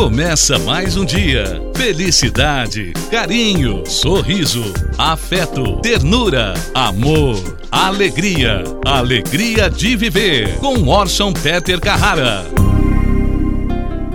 Começa 0.00 0.58
mais 0.58 0.96
um 0.96 1.04
dia. 1.04 1.44
Felicidade, 1.76 2.94
carinho, 3.10 3.84
sorriso, 3.84 4.72
afeto, 4.96 5.76
ternura, 5.82 6.54
amor, 6.74 7.36
alegria. 7.70 8.64
Alegria 8.82 9.68
de 9.68 9.96
viver. 9.96 10.56
Com 10.56 10.88
Orson 10.88 11.34
Peter 11.34 11.78
Carrara. 11.78 12.46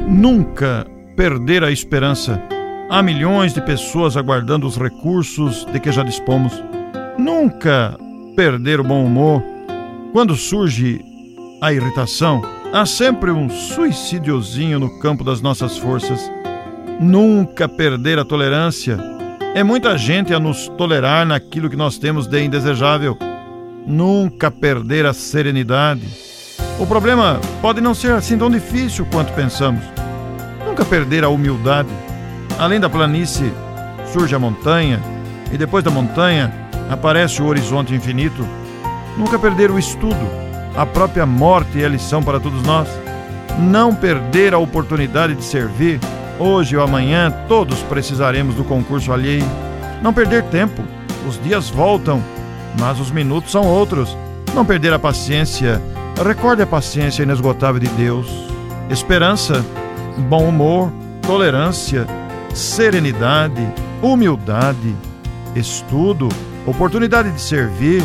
Nunca 0.07 0.87
perder 1.15 1.63
a 1.63 1.69
esperança. 1.69 2.41
Há 2.89 3.03
milhões 3.03 3.53
de 3.53 3.61
pessoas 3.61 4.17
aguardando 4.17 4.65
os 4.65 4.77
recursos 4.77 5.65
de 5.65 5.79
que 5.79 5.91
já 5.91 6.01
dispomos. 6.01 6.51
Nunca 7.15 7.95
perder 8.35 8.79
o 8.79 8.83
bom 8.83 9.05
humor. 9.05 9.43
Quando 10.11 10.35
surge 10.35 10.99
a 11.61 11.71
irritação, 11.71 12.41
há 12.75 12.85
sempre 12.85 13.31
um 13.31 13.49
suicidiozinho 13.49 14.77
no 14.77 14.99
campo 14.99 15.23
das 15.23 15.39
nossas 15.39 15.77
forças. 15.77 16.29
Nunca 16.99 17.69
perder 17.69 18.19
a 18.19 18.25
tolerância. 18.25 18.99
É 19.53 19.63
muita 19.63 19.97
gente 19.97 20.33
a 20.33 20.39
nos 20.41 20.67
tolerar 20.77 21.25
naquilo 21.25 21.69
que 21.69 21.77
nós 21.77 21.97
temos 21.97 22.27
de 22.27 22.43
indesejável. 22.43 23.17
Nunca 23.87 24.51
perder 24.51 25.05
a 25.05 25.13
serenidade. 25.13 26.05
O 26.77 26.85
problema 26.85 27.39
pode 27.61 27.79
não 27.79 27.93
ser 27.93 28.11
assim 28.11 28.37
tão 28.37 28.49
difícil 28.49 29.07
quanto 29.09 29.31
pensamos. 29.31 29.85
Nunca 30.65 30.83
perder 30.83 31.23
a 31.23 31.29
humildade. 31.29 31.87
Além 32.59 32.81
da 32.81 32.89
planície, 32.89 33.53
surge 34.11 34.35
a 34.35 34.39
montanha, 34.39 35.01
e 35.49 35.57
depois 35.57 35.81
da 35.81 35.91
montanha 35.91 36.53
aparece 36.89 37.41
o 37.41 37.45
horizonte 37.45 37.95
infinito. 37.95 38.45
Nunca 39.17 39.39
perder 39.39 39.71
o 39.71 39.79
estudo 39.79 40.44
a 40.77 40.85
própria 40.85 41.25
morte 41.25 41.81
é 41.81 41.87
lição 41.87 42.21
para 42.21 42.39
todos 42.39 42.61
nós. 42.63 42.87
Não 43.57 43.95
perder 43.95 44.53
a 44.53 44.57
oportunidade 44.57 45.33
de 45.33 45.43
servir. 45.43 45.99
Hoje 46.37 46.75
ou 46.75 46.83
amanhã 46.83 47.33
todos 47.47 47.81
precisaremos 47.83 48.55
do 48.55 48.63
concurso 48.65 49.13
alheio. 49.13 49.45
Não 50.01 50.13
perder 50.13 50.43
tempo. 50.43 50.83
Os 51.27 51.41
dias 51.41 51.69
voltam, 51.69 52.21
mas 52.77 52.99
os 52.99 53.09
minutos 53.09 53.51
são 53.51 53.65
outros. 53.65 54.17
Não 54.53 54.65
perder 54.65 54.91
a 54.91 54.99
paciência. 54.99 55.81
Recorde 56.21 56.61
a 56.61 56.67
paciência 56.67 57.23
inesgotável 57.23 57.79
de 57.79 57.87
Deus. 57.89 58.27
Esperança, 58.89 59.65
bom 60.29 60.43
humor, 60.49 60.91
tolerância, 61.21 62.05
serenidade, 62.53 63.65
humildade, 64.01 64.93
estudo, 65.55 66.27
oportunidade 66.67 67.31
de 67.31 67.41
servir, 67.41 68.03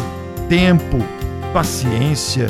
tempo 0.49 0.99
paciência, 1.53 2.49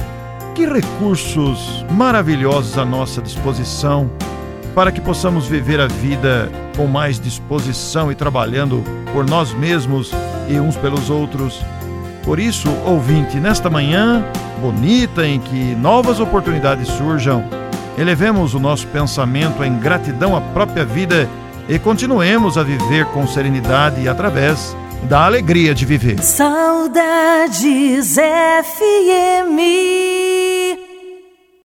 que 0.55 0.67
recursos 0.67 1.85
maravilhosos 1.91 2.77
à 2.77 2.85
nossa 2.85 3.23
disposição 3.23 4.11
para 4.75 4.93
que 4.93 5.01
possamos 5.01 5.47
viver 5.47 5.81
a 5.81 5.87
vida 5.87 6.51
com 6.77 6.87
mais 6.87 7.19
disposição 7.19 8.11
e 8.11 8.15
trabalhando 8.15 8.85
por 9.13 9.27
nós 9.29 9.53
mesmos 9.53 10.13
e 10.49 10.59
uns 10.61 10.77
pelos 10.77 11.11
outros. 11.11 11.61
Por 12.25 12.39
isso, 12.39 12.69
ouvinte, 12.85 13.39
nesta 13.39 13.69
manhã 13.69 14.25
bonita 14.61 15.27
em 15.27 15.41
que 15.41 15.75
novas 15.75 16.21
oportunidades 16.21 16.89
surjam, 16.89 17.43
elevemos 17.99 18.55
o 18.55 18.61
nosso 18.61 18.87
pensamento 18.89 19.65
em 19.65 19.79
gratidão 19.79 20.37
à 20.37 20.41
própria 20.41 20.85
vida 20.85 21.29
e 21.69 21.79
continuemos 21.79 22.59
a 22.59 22.63
viver 22.63 23.07
com 23.07 23.27
serenidade 23.27 24.09
através 24.09 24.77
da 25.09 25.27
alegria 25.27 25.75
de 25.75 25.85
viver. 25.85 26.23
Saudades 26.23 28.17
FM. 28.17 30.20